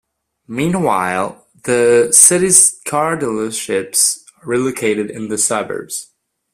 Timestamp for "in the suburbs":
5.11-6.07